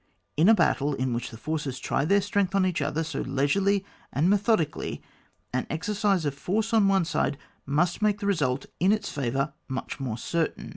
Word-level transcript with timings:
In 0.35 0.49
a 0.49 0.55
battle 0.55 0.95
in 0.95 1.13
which 1.13 1.29
the 1.29 1.37
forces 1.37 1.77
try 1.77 2.05
their 2.05 2.21
strength 2.21 2.55
on 2.55 2.65
each 2.65 2.81
other 2.81 3.03
so 3.03 3.21
leisurely 3.21 3.85
and 4.11 4.31
methodically, 4.31 5.03
an 5.53 5.67
excess 5.69 6.25
of 6.25 6.33
force 6.33 6.73
on 6.73 6.87
one 6.87 7.05
side 7.05 7.37
must 7.67 8.01
make 8.01 8.17
the 8.19 8.25
result 8.25 8.65
in 8.79 8.91
its 8.91 9.11
favour 9.11 9.53
much 9.69 9.99
more 9.99 10.17
certain. 10.17 10.69